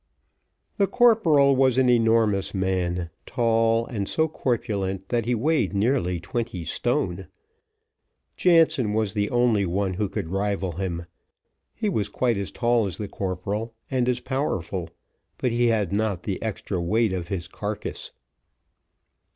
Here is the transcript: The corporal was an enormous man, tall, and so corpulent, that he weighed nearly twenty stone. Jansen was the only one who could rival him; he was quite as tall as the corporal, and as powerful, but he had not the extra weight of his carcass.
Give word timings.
The 0.77 0.87
corporal 0.87 1.55
was 1.55 1.77
an 1.77 1.87
enormous 1.87 2.55
man, 2.55 3.11
tall, 3.27 3.85
and 3.85 4.09
so 4.09 4.27
corpulent, 4.27 5.09
that 5.09 5.25
he 5.25 5.35
weighed 5.35 5.75
nearly 5.75 6.19
twenty 6.19 6.65
stone. 6.65 7.27
Jansen 8.35 8.93
was 8.95 9.13
the 9.13 9.29
only 9.29 9.63
one 9.63 9.93
who 9.93 10.09
could 10.09 10.31
rival 10.31 10.71
him; 10.71 11.05
he 11.75 11.87
was 11.87 12.09
quite 12.09 12.37
as 12.37 12.51
tall 12.51 12.87
as 12.87 12.97
the 12.97 13.07
corporal, 13.07 13.75
and 13.91 14.09
as 14.09 14.19
powerful, 14.19 14.89
but 15.37 15.51
he 15.51 15.67
had 15.67 15.93
not 15.93 16.23
the 16.23 16.41
extra 16.41 16.81
weight 16.81 17.13
of 17.13 17.27
his 17.27 17.47
carcass. 17.47 18.11